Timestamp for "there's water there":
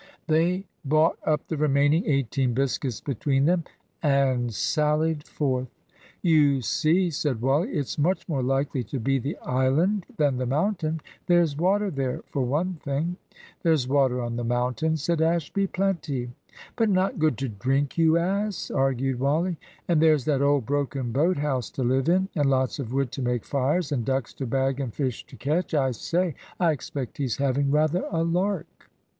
11.27-12.23